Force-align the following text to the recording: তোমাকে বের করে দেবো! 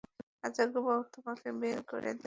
তোমাকে 1.13 1.47
বের 1.61 1.79
করে 1.83 2.09
দেবো! 2.09 2.19